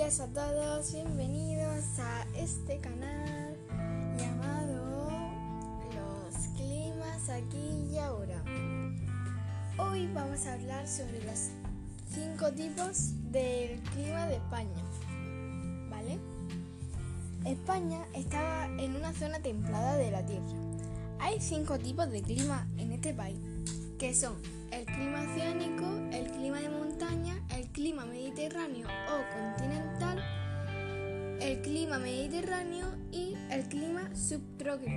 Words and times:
días 0.00 0.20
a 0.20 0.26
todos, 0.28 0.94
bienvenidos 0.94 1.98
a 1.98 2.24
este 2.34 2.78
canal 2.78 3.54
llamado 4.16 5.10
Los 5.94 6.46
Climas 6.56 7.28
aquí 7.28 7.88
y 7.92 7.98
ahora. 7.98 8.42
Hoy 9.76 10.08
vamos 10.14 10.46
a 10.46 10.54
hablar 10.54 10.88
sobre 10.88 11.22
los 11.24 11.50
cinco 12.08 12.50
tipos 12.52 13.12
del 13.30 13.78
clima 13.90 14.26
de 14.26 14.36
España. 14.36 14.82
¿Vale? 15.90 16.18
España 17.44 18.02
está 18.14 18.66
en 18.78 18.96
una 18.96 19.12
zona 19.12 19.38
templada 19.40 19.96
de 19.96 20.10
la 20.10 20.24
Tierra. 20.24 20.46
Hay 21.18 21.40
cinco 21.40 21.78
tipos 21.78 22.10
de 22.10 22.22
clima 22.22 22.66
en 22.78 22.92
este 22.92 23.12
país, 23.12 23.38
que 23.98 24.14
son 24.14 24.34
el 24.72 24.86
clima 24.86 25.26
oceánico, 25.30 25.84
el 26.10 26.30
clima 26.30 26.60
de 26.60 26.70
montaña, 26.70 27.34
el 27.50 27.68
clima 27.68 28.06
mediterráneo 28.06 28.29
o 28.52 29.22
continental, 29.32 30.18
el 31.40 31.60
clima 31.62 31.98
mediterráneo 32.00 32.86
y 33.12 33.36
el 33.48 33.62
clima 33.68 34.10
subtropical. 34.14 34.90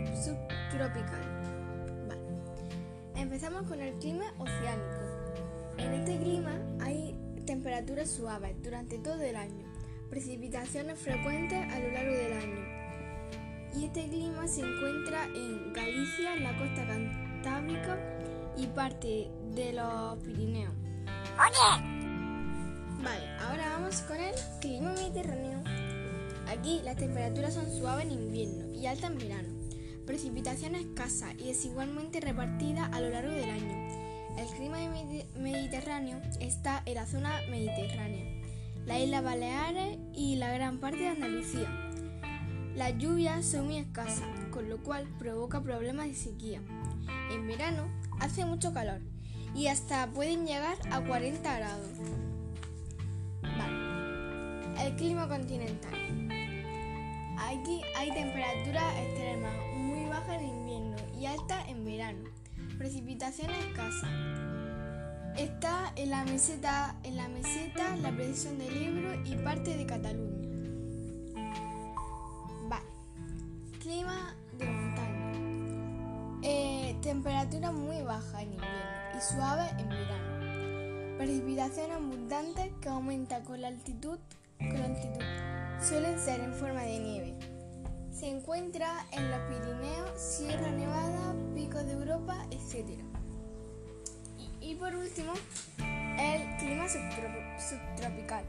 Empezamos 3.16 3.68
con 3.68 3.80
el 3.80 3.94
clima 4.00 4.26
oceánico. 4.40 5.78
En 5.78 5.94
este 5.94 6.18
clima 6.18 6.60
hay 6.82 7.16
temperaturas 7.46 8.10
suaves 8.10 8.56
durante 8.64 8.98
todo 8.98 9.22
el 9.22 9.36
año, 9.36 9.72
precipitaciones 10.10 10.98
frecuentes 11.00 11.72
a 11.72 11.80
lo 11.80 11.92
largo 11.92 12.12
del 12.12 12.34
año. 12.34 12.66
Y 13.76 13.86
este 13.86 14.08
clima 14.08 14.48
se 14.48 14.62
encuentra 14.62 15.26
en 15.26 15.74
Galicia, 15.74 16.36
la 16.38 16.58
costa 16.58 16.88
cantábrica 16.88 18.00
y 18.58 18.66
parte 18.68 19.30
de 19.54 19.74
los 19.74 20.18
Pirineos. 20.24 20.74
Vale, 21.38 22.13
vamos 23.94 24.08
con 24.08 24.20
el 24.20 24.34
clima 24.60 24.92
mediterráneo. 24.94 25.62
Aquí 26.48 26.82
las 26.84 26.96
temperaturas 26.96 27.54
son 27.54 27.72
suaves 27.72 28.06
en 28.06 28.14
invierno 28.14 28.74
y 28.74 28.88
altas 28.88 29.12
en 29.12 29.18
verano. 29.20 29.50
Precipitación 30.08 30.74
escasa 30.74 31.34
y 31.34 31.50
desigualmente 31.50 32.20
repartida 32.20 32.86
a 32.88 33.00
lo 33.00 33.10
largo 33.10 33.32
del 33.32 33.50
año. 33.50 34.36
El 34.38 34.48
clima 34.56 34.78
mediterráneo 35.38 36.20
está 36.40 36.82
en 36.86 36.96
la 36.96 37.06
zona 37.06 37.40
mediterránea, 37.52 38.26
la 38.88 39.00
isla 39.00 39.22
Baleares 39.22 40.00
y 40.16 40.38
la 40.38 40.52
gran 40.54 40.80
parte 40.80 41.00
de 41.00 41.10
Andalucía. 41.10 41.70
Las 42.76 42.98
lluvias 42.98 43.46
son 43.46 43.66
muy 43.66 43.78
escasas, 43.78 44.28
con 44.50 44.70
lo 44.70 44.82
cual 44.82 45.08
provoca 45.20 45.62
problemas 45.62 46.08
de 46.08 46.16
sequía. 46.16 46.62
En 47.32 47.46
verano 47.46 47.88
hace 48.20 48.44
mucho 48.46 48.74
calor 48.74 49.02
y 49.54 49.68
hasta 49.68 50.08
pueden 50.08 50.48
llegar 50.48 50.78
a 50.90 51.02
40 51.02 51.58
grados. 51.60 51.90
El 54.80 54.96
clima 54.96 55.28
continental. 55.28 55.94
Aquí 57.38 57.82
hay 57.98 58.12
temperaturas 58.12 58.96
extremas, 58.98 59.54
muy 59.76 60.06
bajas 60.10 60.42
en 60.42 60.50
invierno 60.50 60.96
y 61.20 61.26
altas 61.26 61.68
en 61.70 61.86
verano. 61.86 62.30
Precipitación 62.78 63.50
escasa. 63.52 64.08
Está 65.38 65.94
en 65.96 66.12
la 66.12 66.24
meseta, 66.26 66.96
en 67.04 67.18
la 67.18 67.28
meseta, 67.28 67.96
la 67.98 68.12
del 68.12 68.84
Ebro 68.84 69.24
y 69.26 69.36
parte 69.44 69.76
de 69.76 69.86
Cataluña. 69.86 70.54
Clima 73.84 74.34
de 74.58 74.66
montaña. 74.66 75.34
Eh, 76.42 76.96
temperatura 77.02 77.74
muy 77.74 78.02
baja 78.02 78.42
en 78.42 78.54
invierno 78.54 79.18
y 79.18 79.22
suave 79.22 79.70
en 79.78 79.90
verano. 79.90 81.18
Precipitación 81.18 81.92
abundante 81.92 82.74
que 82.80 82.88
aumenta 82.88 83.44
con 83.44 83.62
la 83.62 83.68
altitud, 83.68 84.20
altitud. 84.84 85.24
Suelen 85.82 86.20
ser 86.20 86.40
en 86.40 86.54
forma 86.54 86.82
de 86.84 87.00
nieve. 87.00 87.34
Se 88.12 88.30
encuentra 88.30 89.06
en 89.12 89.30
los 89.30 89.40
Pirineos, 89.42 90.20
Sierra 90.20 90.72
Nevada, 90.72 91.36
Picos 91.54 91.86
de 91.86 91.94
Europa, 91.94 92.46
etc. 92.52 92.88
Y, 94.38 94.72
y 94.72 94.76
por 94.76 94.96
último, 94.96 95.34
el 95.80 96.58
clima 96.58 96.88
subtropical, 96.88 98.46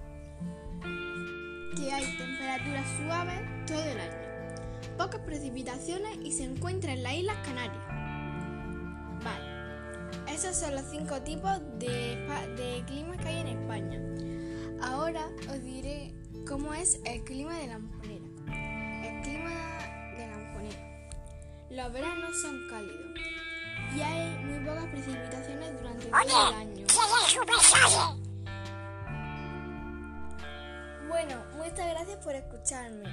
que 1.76 1.92
hay 1.92 2.04
temperaturas 2.16 2.86
suaves 2.98 3.41
todo 3.66 3.82
el 3.82 3.98
año, 3.98 4.96
pocas 4.96 5.20
precipitaciones 5.22 6.19
y 6.22 6.31
se 6.32 6.44
encuentra 6.44 6.92
en 6.92 7.02
las 7.02 7.14
Islas 7.14 7.36
Canarias. 7.44 7.82
Vale, 9.25 10.32
esos 10.32 10.54
son 10.54 10.75
los 10.75 10.84
cinco 10.91 11.20
tipos 11.22 11.58
de, 11.78 12.16
de 12.56 12.84
clima 12.86 13.16
que 13.16 13.28
hay 13.28 13.41
en 13.41 13.48
España. 13.48 14.00
Ahora 14.86 15.28
os 15.50 15.62
diré 15.62 16.14
cómo 16.46 16.74
es 16.74 17.00
el 17.04 17.24
clima 17.24 17.54
de 17.58 17.66
la 17.68 17.76
Amponera. 17.76 18.26
El 19.02 19.22
clima 19.22 19.50
de 20.16 20.26
la 20.26 20.34
Amponera. 20.34 21.10
Los 21.70 21.92
veranos 21.92 22.42
son 22.42 22.68
cálidos 22.68 23.18
y 23.96 24.00
hay 24.00 24.44
muy 24.44 24.58
pocas 24.66 24.86
precipitaciones 24.86 25.80
durante 25.80 26.06
todo 26.06 26.48
el 26.48 26.54
año. 26.54 26.86
Bueno, 31.08 31.44
muchas 31.56 31.88
gracias 31.90 32.18
por 32.24 32.34
escucharme. 32.34 33.08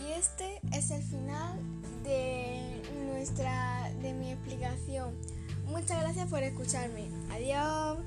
Y 0.00 0.12
este 0.12 0.60
es 0.72 0.90
el 0.90 1.02
final 1.02 1.58
de 2.04 2.82
nuestra 3.06 3.90
de 4.00 4.12
mi 4.12 4.32
explicación. 4.32 5.16
Muchas 5.66 6.00
gracias 6.00 6.28
por 6.28 6.42
escucharme. 6.42 7.08
Adiós. 7.32 7.98